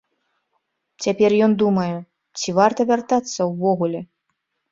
Цяпер 1.05 1.31
ён 1.47 1.51
думае, 1.63 1.91
ці 2.43 2.55
варта 2.59 2.81
вяртацца 2.93 3.39
ўвогуле. 3.53 4.01